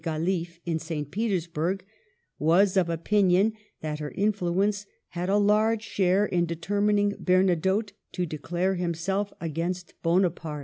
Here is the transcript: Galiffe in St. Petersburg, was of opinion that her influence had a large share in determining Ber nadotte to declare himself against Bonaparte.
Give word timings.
Galiffe 0.03 0.59
in 0.65 0.79
St. 0.79 1.11
Petersburg, 1.11 1.85
was 2.39 2.75
of 2.75 2.89
opinion 2.89 3.53
that 3.81 3.99
her 3.99 4.09
influence 4.09 4.87
had 5.09 5.29
a 5.29 5.37
large 5.37 5.83
share 5.83 6.25
in 6.25 6.47
determining 6.47 7.13
Ber 7.19 7.43
nadotte 7.43 7.91
to 8.13 8.25
declare 8.25 8.73
himself 8.73 9.31
against 9.39 9.93
Bonaparte. 10.01 10.59